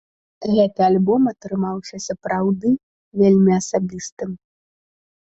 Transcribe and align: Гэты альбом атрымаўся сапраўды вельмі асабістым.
Гэты 0.53 0.81
альбом 0.89 1.23
атрымаўся 1.31 1.99
сапраўды 2.05 2.71
вельмі 3.19 3.51
асабістым. 3.61 4.31